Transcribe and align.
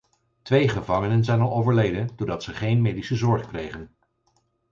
Twee 0.41 0.69
gevangenen 0.69 1.23
zijn 1.23 1.41
al 1.41 1.55
overleden 1.55 2.09
doordat 2.15 2.43
ze 2.43 2.53
geen 2.53 2.81
medische 2.81 3.15
zorg 3.15 3.47
kregen. 3.47 3.95